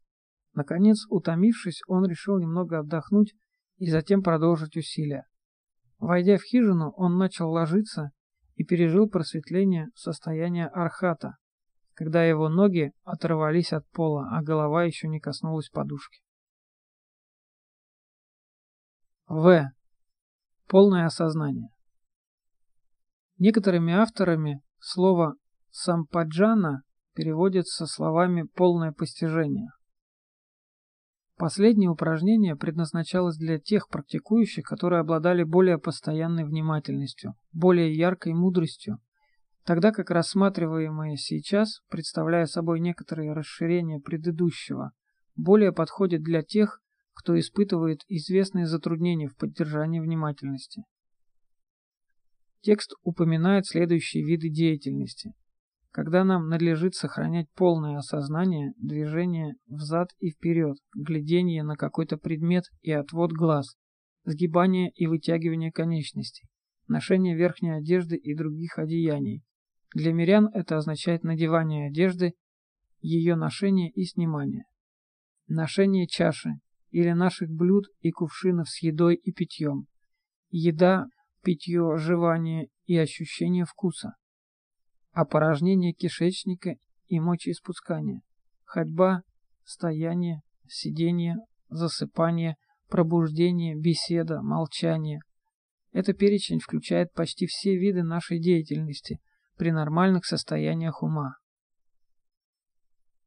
Наконец, 0.55 1.07
утомившись, 1.09 1.81
он 1.87 2.05
решил 2.05 2.39
немного 2.39 2.81
отдохнуть 2.81 3.35
и 3.79 3.91
затем 3.91 4.23
продолжить 4.23 4.77
усилия. 4.77 5.25
Войдя 5.99 6.37
в 6.37 6.43
хижину, 6.43 6.91
он 6.97 7.17
начал 7.17 7.51
ложиться 7.51 8.11
и 8.57 8.65
пережил 8.65 9.09
просветление 9.09 9.89
состояния 9.95 10.67
архата, 10.67 11.37
когда 12.03 12.25
его 12.25 12.49
ноги 12.49 12.91
оторвались 13.05 13.73
от 13.73 13.89
пола, 13.91 14.27
а 14.33 14.43
голова 14.43 14.83
еще 14.83 15.07
не 15.07 15.21
коснулась 15.21 15.69
подушки. 15.69 16.21
В. 19.29 19.71
Полное 20.67 21.07
осознание. 21.07 21.69
Некоторыми 23.39 23.93
авторами 23.93 24.63
слово 24.81 25.37
«сампаджана» 25.71 26.83
переводится 27.15 27.87
словами 27.87 28.49
«полное 28.53 28.91
постижение». 28.91 29.69
Последнее 31.37 31.89
упражнение 31.89 32.57
предназначалось 32.57 33.37
для 33.37 33.61
тех 33.61 33.89
практикующих, 33.89 34.65
которые 34.65 35.01
обладали 35.03 35.45
более 35.45 35.79
постоянной 35.79 36.45
внимательностью, 36.45 37.35
более 37.53 37.95
яркой 37.95 38.35
мудростью, 38.35 38.99
тогда 39.65 39.93
как 39.93 40.11
рассматриваемое 40.11 41.17
сейчас, 41.17 41.81
представляя 41.89 42.47
собой 42.47 42.81
некоторые 42.81 43.33
расширения 43.33 44.01
предыдущего, 44.01 44.93
более 45.37 45.73
подходит 45.73 46.23
для 46.23 46.43
тех, 46.43 46.81
кто 47.15 47.39
испытывает 47.39 48.01
известные 48.09 48.67
затруднения 48.67 49.29
в 49.29 49.37
поддержании 49.37 50.01
внимательности. 50.01 50.85
Текст 52.61 52.95
упоминает 53.03 53.67
следующие 53.67 54.25
виды 54.25 54.49
деятельности 54.49 55.35
когда 55.93 56.25
нам 56.25 56.49
надлежит 56.49 56.95
сохранять 56.95 57.51
полное 57.55 57.99
осознание 57.99 58.73
движения 58.79 59.55
взад 59.67 60.09
и 60.19 60.31
вперед, 60.31 60.79
глядение 60.95 61.63
на 61.63 61.77
какой-то 61.77 62.17
предмет 62.17 62.65
и 62.81 62.91
отвод 62.91 63.33
глаз, 63.33 63.77
сгибание 64.25 64.91
и 64.91 65.07
вытягивание 65.07 65.71
конечностей, 65.71 66.49
ношение 66.89 67.37
верхней 67.37 67.77
одежды 67.77 68.17
и 68.17 68.35
других 68.35 68.79
одеяний. 68.79 69.45
Для 69.95 70.13
мирян 70.13 70.49
это 70.55 70.77
означает 70.77 71.23
надевание 71.23 71.89
одежды, 71.89 72.35
ее 73.01 73.37
ношение 73.37 73.91
и 73.91 74.05
снимание. 74.05 74.65
Ношение 75.49 76.07
чаши 76.07 76.51
или 76.91 77.11
наших 77.13 77.51
блюд 77.51 77.87
и 78.01 78.11
кувшинов 78.11 78.69
с 78.69 78.83
едой 78.83 79.17
и 79.17 79.33
питьем. 79.33 79.87
Еда, 80.51 81.07
питье, 81.43 81.97
жевание 81.97 82.69
и 82.87 82.97
ощущение 82.97 83.65
вкуса 83.65 84.15
опорожнение 85.13 85.93
кишечника 85.93 86.77
и 87.07 87.21
мочеиспускания, 87.21 88.23
ходьба, 88.65 89.23
стояние, 89.65 90.41
сидение, 90.67 91.37
засыпание, 91.69 92.57
пробуждение, 92.89 93.77
беседа, 93.77 94.43
молчание. 94.43 95.21
Это 95.93 96.15
перечень 96.15 96.61
включает 96.61 97.13
почти 97.13 97.47
все 97.47 97.77
виды 97.77 98.03
нашей 98.03 98.41
деятельности 98.41 99.21
при 99.57 99.71
нормальных 99.71 100.25
состояниях 100.25 101.03
ума. 101.03 101.37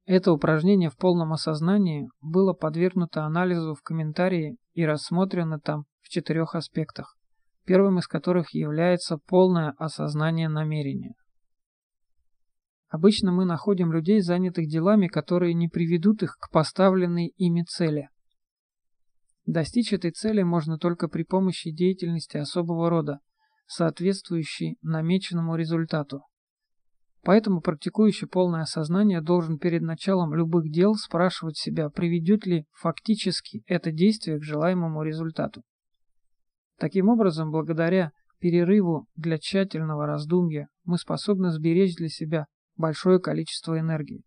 Это 0.06 0.32
упражнение 0.32 0.90
в 0.90 0.98
полном 0.98 1.34
осознании 1.34 2.08
было 2.22 2.54
подвергнуто 2.54 3.24
анализу 3.24 3.74
в 3.74 3.82
комментарии 3.82 4.58
и 4.74 4.86
рассмотрено 4.86 5.60
там 5.60 5.86
в 6.02 6.10
четырех 6.10 6.54
аспектах, 6.54 7.18
первым 7.66 7.98
из 7.98 8.08
которых 8.08 8.54
является 8.54 9.18
полное 9.18 9.74
осознание 9.78 10.48
намерения. 10.48 11.16
Обычно 12.88 13.32
мы 13.32 13.46
находим 13.46 13.92
людей, 13.92 14.22
занятых 14.22 14.68
делами, 14.68 15.08
которые 15.08 15.56
не 15.56 15.68
приведут 15.68 16.22
их 16.22 16.38
к 16.40 16.52
поставленной 16.52 17.34
ими 17.36 17.64
цели. 17.64 18.10
Достичь 19.46 19.92
этой 19.92 20.12
цели 20.12 20.44
можно 20.44 20.78
только 20.78 21.08
при 21.08 21.24
помощи 21.24 21.72
деятельности 21.72 22.38
особого 22.38 22.90
рода, 22.90 23.20
соответствующей 23.68 24.78
намеченному 24.82 25.56
результату. 25.56 26.22
Поэтому 27.24 27.60
практикующий 27.62 28.28
полное 28.28 28.62
осознание 28.62 29.20
должен 29.20 29.58
перед 29.58 29.82
началом 29.82 30.36
любых 30.36 30.70
дел 30.70 30.94
спрашивать 30.94 31.58
себя, 31.58 31.90
приведет 31.90 32.46
ли 32.46 32.66
фактически 32.72 33.64
это 33.66 33.92
действие 33.92 34.38
к 34.38 34.44
желаемому 34.44 35.02
результату. 35.02 35.64
Таким 36.78 37.10
образом, 37.10 37.50
благодаря 37.52 38.12
перерыву 38.40 39.08
для 39.16 39.40
тщательного 39.40 40.06
раздумья 40.06 40.68
мы 40.84 41.00
способны 41.00 41.50
сберечь 41.50 41.96
для 41.96 42.10
себя 42.10 42.46
большое 42.76 43.20
количество 43.20 43.80
энергии. 43.80 44.24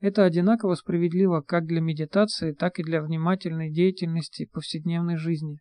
Это 0.00 0.24
одинаково 0.24 0.74
справедливо 0.74 1.40
как 1.40 1.64
для 1.64 1.80
медитации, 1.80 2.52
так 2.52 2.78
и 2.78 2.82
для 2.82 3.02
внимательной 3.02 3.70
деятельности 3.70 4.44
повседневной 4.44 5.16
жизни. 5.16 5.58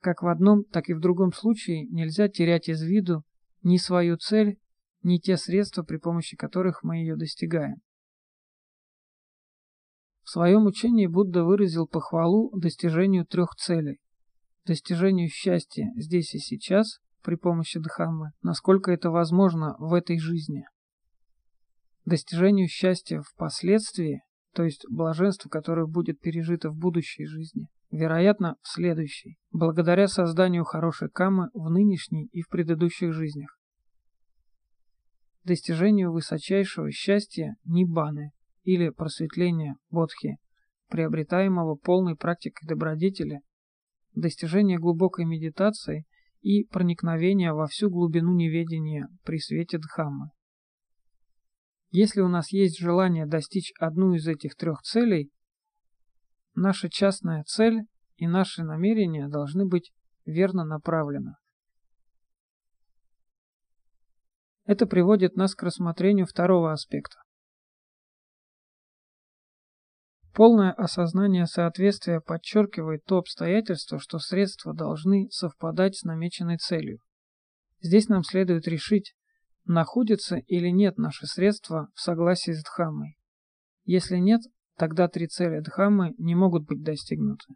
Как 0.00 0.22
в 0.22 0.28
одном, 0.28 0.64
так 0.64 0.88
и 0.88 0.94
в 0.94 1.00
другом 1.00 1.32
случае 1.32 1.86
нельзя 1.86 2.28
терять 2.28 2.68
из 2.68 2.82
виду 2.82 3.22
ни 3.62 3.76
свою 3.76 4.16
цель, 4.16 4.58
ни 5.02 5.18
те 5.18 5.36
средства, 5.36 5.82
при 5.82 5.98
помощи 5.98 6.36
которых 6.36 6.82
мы 6.82 6.96
ее 6.96 7.16
достигаем. 7.16 7.76
В 10.22 10.30
своем 10.30 10.66
учении 10.66 11.06
Будда 11.06 11.44
выразил 11.44 11.86
похвалу 11.86 12.50
достижению 12.58 13.26
трех 13.26 13.54
целей. 13.56 13.98
Достижению 14.64 15.28
счастья 15.28 15.90
здесь 15.96 16.34
и 16.34 16.38
сейчас, 16.38 17.00
при 17.22 17.34
помощи 17.34 17.78
Дхаммы, 17.78 18.30
насколько 18.42 18.90
это 18.90 19.10
возможно 19.10 19.76
в 19.78 19.92
этой 19.92 20.18
жизни. 20.18 20.64
Достижению 22.06 22.68
счастья 22.68 23.20
впоследствии, 23.20 24.22
то 24.54 24.62
есть 24.64 24.84
блаженство, 24.88 25.50
которое 25.50 25.86
будет 25.86 26.20
пережито 26.20 26.70
в 26.70 26.76
будущей 26.76 27.26
жизни, 27.26 27.68
вероятно, 27.90 28.56
в 28.62 28.68
следующей, 28.68 29.38
благодаря 29.50 30.08
созданию 30.08 30.64
хорошей 30.64 31.08
камы 31.10 31.48
в 31.54 31.70
нынешней 31.70 32.26
и 32.32 32.42
в 32.42 32.48
предыдущих 32.48 33.12
жизнях. 33.12 33.58
Достижению 35.44 36.12
высочайшего 36.12 36.90
счастья 36.90 37.56
Ниббаны 37.64 38.32
или 38.62 38.90
просветления 38.90 39.76
Бодхи, 39.90 40.36
приобретаемого 40.88 41.76
полной 41.76 42.16
практикой 42.16 42.66
добродетели, 42.66 43.40
достижение 44.14 44.78
глубокой 44.78 45.24
медитации– 45.24 46.04
и 46.42 46.64
проникновения 46.64 47.52
во 47.52 47.66
всю 47.66 47.90
глубину 47.90 48.34
неведения 48.34 49.08
при 49.24 49.38
свете 49.38 49.78
Дхаммы. 49.78 50.30
Если 51.90 52.20
у 52.20 52.28
нас 52.28 52.52
есть 52.52 52.78
желание 52.78 53.26
достичь 53.26 53.72
одну 53.78 54.14
из 54.14 54.26
этих 54.26 54.54
трех 54.54 54.80
целей, 54.82 55.30
наша 56.54 56.88
частная 56.88 57.44
цель 57.44 57.82
и 58.16 58.26
наши 58.26 58.62
намерения 58.62 59.28
должны 59.28 59.66
быть 59.66 59.92
верно 60.24 60.64
направлены. 60.64 61.36
Это 64.64 64.86
приводит 64.86 65.36
нас 65.36 65.54
к 65.54 65.62
рассмотрению 65.62 66.26
второго 66.26 66.72
аспекта. 66.72 67.18
Полное 70.32 70.72
осознание 70.72 71.46
соответствия 71.46 72.20
подчеркивает 72.20 73.04
то 73.04 73.18
обстоятельство, 73.18 73.98
что 73.98 74.18
средства 74.18 74.72
должны 74.72 75.28
совпадать 75.30 75.96
с 75.96 76.04
намеченной 76.04 76.56
целью. 76.56 77.00
Здесь 77.80 78.08
нам 78.08 78.22
следует 78.22 78.68
решить, 78.68 79.16
находится 79.64 80.36
или 80.36 80.68
нет 80.68 80.98
наше 80.98 81.26
средство 81.26 81.88
в 81.94 82.00
согласии 82.00 82.52
с 82.52 82.62
Дхаммой. 82.62 83.18
Если 83.84 84.18
нет, 84.18 84.42
тогда 84.80 85.08
три 85.08 85.26
цели 85.28 85.60
Дхаммы 85.60 86.14
не 86.16 86.34
могут 86.34 86.64
быть 86.64 86.82
достигнуты. 86.82 87.52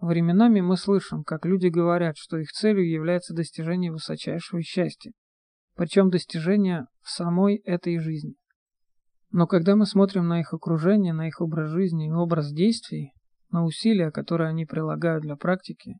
Временами 0.00 0.62
мы 0.62 0.78
слышим, 0.78 1.24
как 1.24 1.44
люди 1.44 1.66
говорят, 1.66 2.16
что 2.16 2.38
их 2.38 2.52
целью 2.52 2.88
является 2.90 3.34
достижение 3.34 3.92
высочайшего 3.92 4.62
счастья, 4.62 5.12
причем 5.74 6.08
достижение 6.08 6.86
в 7.02 7.10
самой 7.10 7.56
этой 7.56 7.98
жизни. 7.98 8.32
Но 9.30 9.46
когда 9.46 9.76
мы 9.76 9.84
смотрим 9.84 10.26
на 10.26 10.40
их 10.40 10.54
окружение, 10.54 11.12
на 11.12 11.28
их 11.28 11.42
образ 11.42 11.68
жизни 11.68 12.08
и 12.08 12.12
образ 12.12 12.50
действий, 12.50 13.12
на 13.50 13.62
усилия, 13.66 14.10
которые 14.10 14.48
они 14.48 14.64
прилагают 14.64 15.22
для 15.22 15.36
практики, 15.36 15.98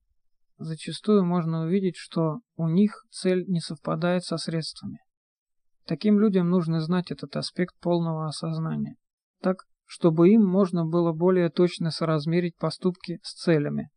зачастую 0.57 1.27
можно 1.27 1.65
увидеть, 1.65 1.97
что 1.97 2.39
у 2.57 2.69
них 2.69 3.05
цель 3.11 3.45
не 3.49 3.61
совпадает 3.61 4.25
со 4.25 4.39
средствами. 4.39 5.01
Таким 5.85 6.19
людям 6.19 6.49
нужно 6.49 6.81
знать 6.81 7.11
этот 7.11 7.37
аспект 7.37 7.79
полного 7.81 8.29
осознания, 8.29 8.95
так, 9.43 9.67
чтобы 9.87 10.31
им 10.31 10.45
можно 10.45 10.85
было 10.85 11.13
более 11.13 11.51
точно 11.51 11.91
соразмерить 11.91 12.57
поступки 12.57 13.19
с 13.23 13.35
целями. 13.35 13.91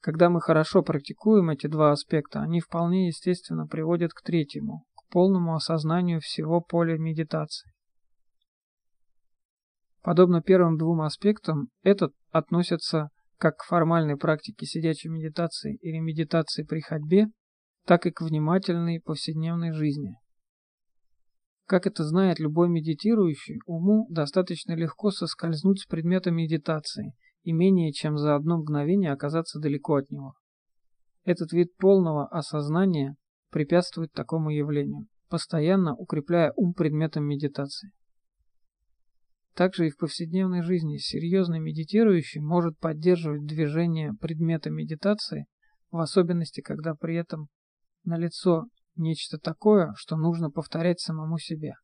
Когда 0.00 0.30
мы 0.30 0.40
хорошо 0.40 0.82
практикуем 0.82 1.50
эти 1.50 1.66
два 1.66 1.90
аспекта, 1.92 2.40
они 2.40 2.60
вполне 2.60 3.08
естественно 3.08 3.66
приводят 3.66 4.12
к 4.12 4.22
третьему, 4.22 4.84
к 4.94 5.10
полному 5.10 5.54
осознанию 5.54 6.20
всего 6.20 6.60
поля 6.60 6.96
медитации. 6.96 7.72
Подобно 10.02 10.40
первым 10.40 10.76
двум 10.76 11.00
аспектам, 11.00 11.68
этот 11.82 12.12
относится 12.30 13.08
как 13.38 13.56
к 13.56 13.64
формальной 13.64 14.16
практике 14.16 14.64
сидячей 14.64 15.10
медитации 15.10 15.76
или 15.82 15.98
медитации 15.98 16.62
при 16.62 16.80
ходьбе, 16.80 17.26
так 17.84 18.06
и 18.06 18.10
к 18.10 18.20
внимательной 18.20 19.00
повседневной 19.00 19.72
жизни. 19.72 20.16
Как 21.66 21.86
это 21.88 22.04
знает 22.04 22.38
любой 22.38 22.68
медитирующий, 22.68 23.58
уму 23.66 24.06
достаточно 24.08 24.72
легко 24.74 25.10
соскользнуть 25.10 25.80
с 25.80 25.86
предмета 25.86 26.30
медитации 26.30 27.12
и 27.42 27.52
менее 27.52 27.92
чем 27.92 28.18
за 28.18 28.36
одно 28.36 28.58
мгновение 28.58 29.12
оказаться 29.12 29.58
далеко 29.58 29.96
от 29.96 30.10
него. 30.10 30.34
Этот 31.24 31.52
вид 31.52 31.76
полного 31.76 32.28
осознания 32.28 33.16
препятствует 33.50 34.12
такому 34.12 34.50
явлению, 34.50 35.08
постоянно 35.28 35.96
укрепляя 35.96 36.52
ум 36.54 36.72
предметом 36.72 37.24
медитации. 37.24 37.90
Также 39.54 39.88
и 39.88 39.90
в 39.90 39.96
повседневной 39.96 40.62
жизни 40.62 40.98
серьезный 40.98 41.58
медитирующий 41.58 42.40
может 42.40 42.78
поддерживать 42.78 43.44
движение 43.44 44.12
предмета 44.20 44.70
медитации, 44.70 45.46
в 45.90 45.98
особенности, 45.98 46.60
когда 46.60 46.94
при 46.94 47.16
этом 47.16 47.48
налицо 48.04 48.66
нечто 48.96 49.38
такое, 49.38 49.92
что 49.96 50.16
нужно 50.16 50.50
повторять 50.50 51.00
самому 51.00 51.38
себе. 51.38 51.74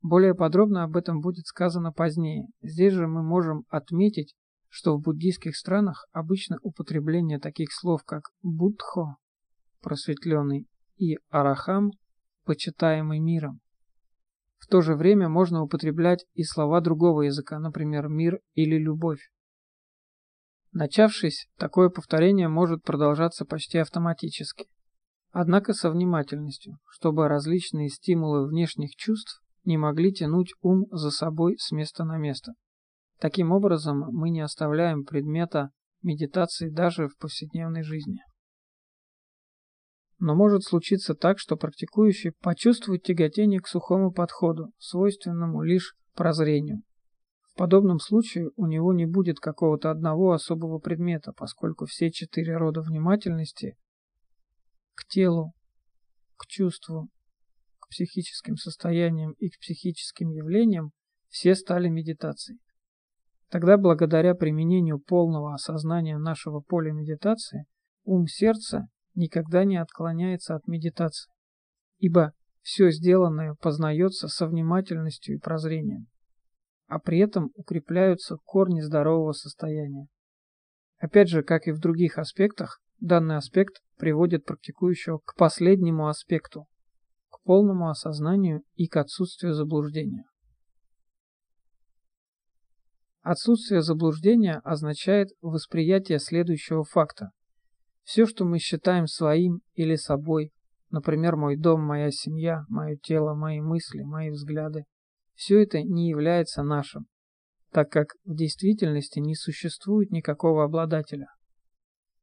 Более 0.00 0.34
подробно 0.34 0.84
об 0.84 0.96
этом 0.96 1.20
будет 1.20 1.46
сказано 1.46 1.92
позднее. 1.92 2.46
Здесь 2.62 2.92
же 2.92 3.06
мы 3.06 3.22
можем 3.22 3.64
отметить, 3.68 4.34
что 4.68 4.96
в 4.96 5.00
буддийских 5.00 5.56
странах 5.56 6.06
обычно 6.12 6.58
употребление 6.62 7.38
таких 7.38 7.72
слов, 7.72 8.04
как 8.04 8.30
«буддхо»– 8.42 9.16
просветленный 9.80 10.66
и 10.96 11.16
«арахам»– 11.30 11.90
почитаемый 12.44 13.18
миром, 13.18 13.60
в 14.58 14.66
то 14.66 14.82
же 14.82 14.94
время 14.94 15.28
можно 15.28 15.62
употреблять 15.62 16.26
и 16.34 16.42
слова 16.42 16.80
другого 16.80 17.22
языка, 17.22 17.58
например, 17.58 18.08
мир 18.08 18.40
или 18.54 18.76
любовь. 18.76 19.30
Начавшись, 20.72 21.48
такое 21.56 21.88
повторение 21.88 22.48
может 22.48 22.82
продолжаться 22.82 23.44
почти 23.44 23.78
автоматически. 23.78 24.66
Однако 25.40 25.72
со 25.72 25.88
внимательностью, 25.88 26.78
чтобы 26.90 27.28
различные 27.28 27.90
стимулы 27.90 28.48
внешних 28.48 28.96
чувств 28.96 29.40
не 29.62 29.78
могли 29.78 30.12
тянуть 30.12 30.52
ум 30.62 30.86
за 30.90 31.12
собой 31.12 31.54
с 31.60 31.70
места 31.70 32.04
на 32.04 32.18
место. 32.18 32.54
Таким 33.20 33.52
образом, 33.52 34.00
мы 34.10 34.30
не 34.30 34.40
оставляем 34.40 35.04
предмета 35.04 35.70
медитации 36.02 36.70
даже 36.70 37.06
в 37.06 37.16
повседневной 37.18 37.84
жизни. 37.84 38.18
Но 40.18 40.34
может 40.34 40.64
случиться 40.64 41.14
так, 41.14 41.38
что 41.38 41.54
практикующий 41.54 42.32
почувствует 42.42 43.04
тяготение 43.04 43.60
к 43.60 43.68
сухому 43.68 44.10
подходу, 44.10 44.72
свойственному 44.78 45.62
лишь 45.62 45.94
прозрению. 46.16 46.82
В 47.52 47.56
подобном 47.56 48.00
случае 48.00 48.50
у 48.56 48.66
него 48.66 48.92
не 48.92 49.06
будет 49.06 49.38
какого-то 49.38 49.92
одного 49.92 50.32
особого 50.32 50.80
предмета, 50.80 51.32
поскольку 51.32 51.86
все 51.86 52.10
четыре 52.10 52.56
рода 52.56 52.80
внимательности 52.80 53.76
к 54.98 55.06
телу, 55.06 55.52
к 56.36 56.46
чувству, 56.46 57.08
к 57.78 57.88
психическим 57.88 58.56
состояниям 58.56 59.32
и 59.38 59.48
к 59.48 59.58
психическим 59.60 60.30
явлениям 60.30 60.90
все 61.28 61.54
стали 61.54 61.88
медитацией. 61.88 62.58
Тогда 63.48 63.78
благодаря 63.78 64.34
применению 64.34 64.98
полного 64.98 65.54
осознания 65.54 66.18
нашего 66.18 66.60
поля 66.60 66.92
медитации 66.92 67.64
ум 68.04 68.26
сердца 68.26 68.88
никогда 69.14 69.64
не 69.64 69.76
отклоняется 69.76 70.56
от 70.56 70.66
медитации, 70.66 71.30
ибо 71.98 72.32
все 72.62 72.90
сделанное 72.90 73.54
познается 73.54 74.26
со 74.26 74.48
внимательностью 74.48 75.36
и 75.36 75.38
прозрением, 75.38 76.08
а 76.88 76.98
при 76.98 77.20
этом 77.20 77.50
укрепляются 77.54 78.36
корни 78.44 78.80
здорового 78.80 79.32
состояния. 79.32 80.08
Опять 80.98 81.28
же, 81.28 81.42
как 81.42 81.68
и 81.68 81.72
в 81.72 81.78
других 81.78 82.18
аспектах, 82.18 82.80
данный 83.00 83.36
аспект 83.36 83.82
приводит 83.96 84.44
практикующего 84.44 85.18
к 85.24 85.34
последнему 85.36 86.08
аспекту, 86.08 86.66
к 87.30 87.42
полному 87.42 87.88
осознанию 87.88 88.62
и 88.74 88.86
к 88.86 88.96
отсутствию 88.96 89.54
заблуждения. 89.54 90.24
Отсутствие 93.22 93.82
заблуждения 93.82 94.60
означает 94.64 95.28
восприятие 95.42 96.18
следующего 96.18 96.84
факта. 96.84 97.30
Все, 98.02 98.24
что 98.24 98.44
мы 98.44 98.58
считаем 98.58 99.06
своим 99.06 99.60
или 99.74 99.96
собой, 99.96 100.50
например, 100.90 101.36
мой 101.36 101.56
дом, 101.56 101.82
моя 101.82 102.10
семья, 102.10 102.64
мое 102.68 102.96
тело, 102.96 103.34
мои 103.34 103.60
мысли, 103.60 104.00
мои 104.00 104.30
взгляды, 104.30 104.84
все 105.34 105.62
это 105.62 105.82
не 105.82 106.08
является 106.08 106.62
нашим, 106.62 107.06
так 107.70 107.90
как 107.90 108.14
в 108.24 108.34
действительности 108.34 109.18
не 109.18 109.34
существует 109.34 110.10
никакого 110.10 110.64
обладателя. 110.64 111.26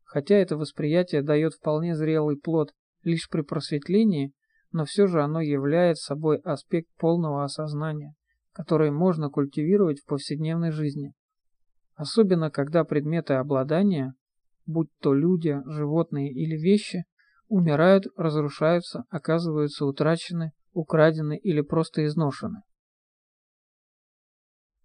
Хотя 0.05 0.35
это 0.35 0.55
восприятие 0.55 1.21
дает 1.21 1.55
вполне 1.55 1.95
зрелый 1.95 2.37
плод 2.37 2.71
лишь 3.03 3.29
при 3.29 3.41
просветлении, 3.41 4.31
но 4.71 4.85
все 4.85 5.07
же 5.07 5.21
оно 5.21 5.41
является 5.41 6.05
собой 6.05 6.37
аспект 6.37 6.87
полного 6.97 7.43
осознания, 7.43 8.15
который 8.53 8.91
можно 8.91 9.29
культивировать 9.29 9.99
в 9.99 10.05
повседневной 10.05 10.71
жизни. 10.71 11.13
Особенно 11.95 12.49
когда 12.49 12.83
предметы 12.83 13.33
обладания 13.33 14.15
будь 14.65 14.89
то 14.99 15.13
люди, 15.13 15.61
животные 15.65 16.31
или 16.31 16.55
вещи, 16.55 17.05
умирают, 17.47 18.05
разрушаются, 18.17 19.05
оказываются 19.09 19.85
утрачены, 19.85 20.51
украдены 20.73 21.37
или 21.37 21.61
просто 21.61 22.05
изношены. 22.05 22.61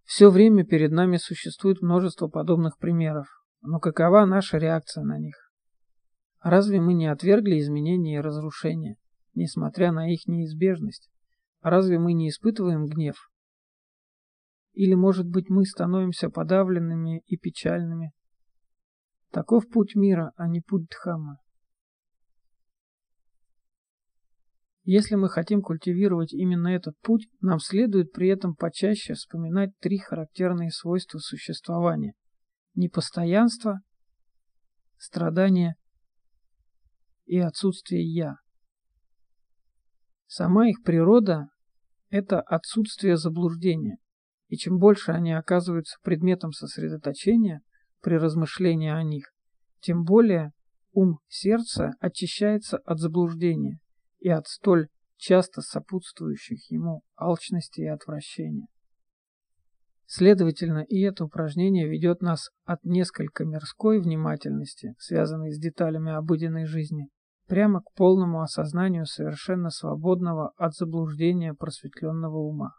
Все 0.05 0.29
время 0.29 0.65
перед 0.65 0.91
нами 0.91 1.17
существует 1.17 1.83
множество 1.83 2.29
подобных 2.29 2.79
примеров, 2.79 3.27
но 3.62 3.79
какова 3.79 4.25
наша 4.25 4.59
реакция 4.59 5.05
на 5.05 5.18
них? 5.18 5.53
Разве 6.42 6.81
мы 6.81 6.94
не 6.94 7.07
отвергли 7.07 7.59
изменения 7.59 8.16
и 8.16 8.20
разрушения, 8.20 8.96
несмотря 9.35 9.92
на 9.92 10.11
их 10.12 10.27
неизбежность? 10.27 11.11
Разве 11.61 11.99
мы 11.99 12.14
не 12.14 12.29
испытываем 12.29 12.87
гнев? 12.87 13.31
Или, 14.73 14.94
может 14.94 15.27
быть, 15.29 15.51
мы 15.51 15.64
становимся 15.66 16.31
подавленными 16.31 17.23
и 17.27 17.37
печальными, 17.37 18.12
Таков 19.31 19.68
путь 19.68 19.94
мира, 19.94 20.33
а 20.37 20.49
не 20.49 20.61
путь 20.61 20.88
Дхаммы. 20.88 21.37
Если 24.83 25.14
мы 25.14 25.29
хотим 25.29 25.62
культивировать 25.62 26.33
именно 26.33 26.66
этот 26.66 26.99
путь, 26.99 27.29
нам 27.40 27.61
следует 27.61 28.11
при 28.11 28.29
этом 28.29 28.57
почаще 28.57 29.14
вспоминать 29.14 29.70
три 29.79 29.99
характерные 29.99 30.70
свойства 30.73 31.18
существования– 31.18 32.14
непостоянство, 32.75 33.81
страдание 34.97 35.75
и 37.27 37.39
отсутствие 37.39 38.05
«я». 38.05 38.37
Сама 40.27 40.69
их 40.69 40.83
природа– 40.85 41.49
это 42.11 42.41
отсутствие 42.41 43.17
заблуждения, 43.17 43.99
и 44.49 44.57
чем 44.57 44.79
больше 44.79 45.13
они 45.13 45.33
оказываются 45.33 45.99
предметом 46.03 46.53
сосредоточения, 46.53 47.63
при 48.01 48.15
размышлении 48.15 48.91
о 48.91 49.03
них, 49.03 49.33
тем 49.81 50.05
более 50.05 50.53
ум 50.93 51.19
сердца 51.29 51.93
очищается 52.01 52.79
от 52.79 52.99
заблуждения 52.99 53.79
и 54.19 54.29
от 54.29 54.47
столь 54.47 54.89
часто 55.17 55.61
сопутствующих 55.61 56.71
ему 56.71 57.03
алчности 57.17 57.81
и 57.81 57.87
отвращения. 57.87 58.67
Следовательно, 60.12 60.81
и 60.81 61.03
это 61.03 61.25
упражнение 61.25 61.88
ведет 61.88 62.20
нас 62.20 62.51
от 62.64 62.83
несколько 62.83 63.44
мирской 63.44 64.01
внимательности, 64.01 64.96
связанной 64.99 65.53
с 65.53 65.59
деталями 65.61 66.11
обыденной 66.11 66.66
жизни, 66.66 67.07
прямо 67.46 67.81
к 67.81 67.92
полному 67.94 68.40
осознанию 68.40 69.07
совершенно 69.07 69.70
свободного 69.70 70.51
от 70.57 70.75
заблуждения 70.75 71.55
просветленного 71.55 72.38
ума. 72.38 72.73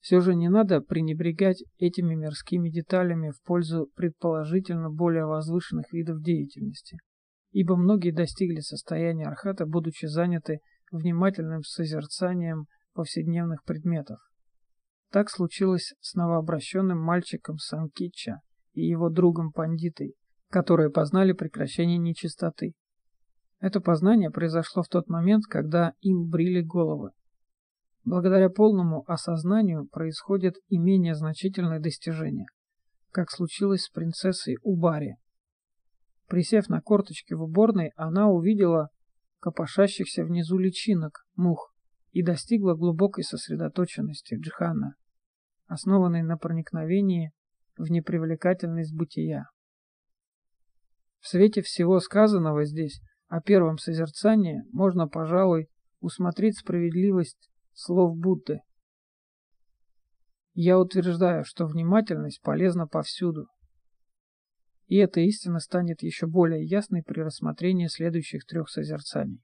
Все 0.00 0.20
же 0.20 0.34
не 0.34 0.48
надо 0.48 0.80
пренебрегать 0.80 1.62
этими 1.78 2.16
мирскими 2.16 2.70
деталями 2.70 3.30
в 3.30 3.40
пользу 3.44 3.88
предположительно 3.94 4.90
более 4.90 5.26
возвышенных 5.26 5.92
видов 5.92 6.20
деятельности, 6.24 6.98
ибо 7.52 7.76
многие 7.76 8.10
достигли 8.10 8.58
состояния 8.58 9.26
архата, 9.26 9.64
будучи 9.64 10.06
заняты 10.06 10.58
внимательным 10.90 11.62
созерцанием 11.62 12.66
повседневных 12.94 13.62
предметов. 13.62 14.18
Так 15.14 15.30
случилось 15.30 15.94
с 16.00 16.14
новообращенным 16.14 16.98
мальчиком 16.98 17.58
Санкича 17.58 18.40
и 18.72 18.84
его 18.84 19.10
другом 19.10 19.52
Пандитой, 19.52 20.16
которые 20.50 20.90
познали 20.90 21.32
прекращение 21.32 21.98
нечистоты. 21.98 22.72
Это 23.60 23.80
познание 23.80 24.32
произошло 24.32 24.82
в 24.82 24.88
тот 24.88 25.08
момент, 25.08 25.44
когда 25.48 25.92
им 26.00 26.28
брили 26.28 26.62
головы. 26.62 27.10
Благодаря 28.02 28.50
полному 28.50 29.04
осознанию 29.06 29.86
происходят 29.86 30.56
и 30.66 30.78
менее 30.78 31.14
значительные 31.14 31.78
достижения, 31.78 32.46
как 33.12 33.30
случилось 33.30 33.84
с 33.84 33.90
принцессой 33.90 34.56
Убари. 34.62 35.14
Присев 36.26 36.68
на 36.68 36.80
корточки 36.80 37.34
в 37.34 37.42
уборной, 37.44 37.92
она 37.94 38.26
увидела 38.26 38.88
копошащихся 39.38 40.24
внизу 40.24 40.58
личинок, 40.58 41.24
мух, 41.36 41.72
и 42.10 42.24
достигла 42.24 42.74
глубокой 42.74 43.22
сосредоточенности 43.22 44.34
джхана 44.34 44.96
основанный 45.66 46.22
на 46.22 46.36
проникновении 46.36 47.32
в 47.76 47.90
непривлекательность 47.90 48.94
бытия. 48.94 49.46
В 51.20 51.28
свете 51.28 51.62
всего 51.62 52.00
сказанного 52.00 52.64
здесь 52.64 53.00
о 53.28 53.40
первом 53.40 53.78
созерцании 53.78 54.62
можно, 54.72 55.08
пожалуй, 55.08 55.68
усмотреть 56.00 56.58
справедливость 56.58 57.50
слов 57.72 58.16
Будды. 58.16 58.60
Я 60.52 60.78
утверждаю, 60.78 61.44
что 61.44 61.66
внимательность 61.66 62.40
полезна 62.42 62.86
повсюду. 62.86 63.48
И 64.86 64.96
эта 64.96 65.20
истина 65.20 65.58
станет 65.60 66.02
еще 66.02 66.26
более 66.26 66.64
ясной 66.64 67.02
при 67.02 67.22
рассмотрении 67.22 67.86
следующих 67.86 68.44
трех 68.44 68.68
созерцаний. 68.68 69.42